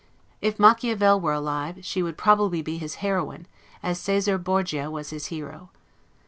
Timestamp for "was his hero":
4.89-5.69